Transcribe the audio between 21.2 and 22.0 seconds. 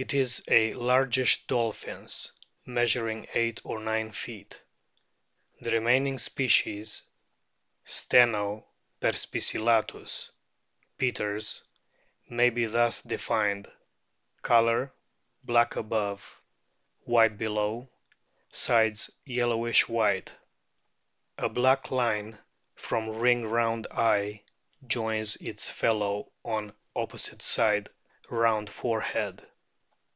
a black